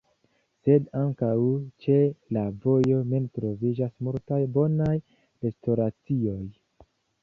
[0.67, 1.33] Sed ankaŭ
[1.83, 1.99] ĉe
[2.39, 6.45] la vojo mem troviĝas multaj bonaj restoracioj.